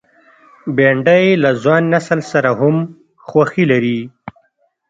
[0.75, 2.75] بېنډۍ له ځوان نسل سره هم
[3.27, 3.99] خوښي لري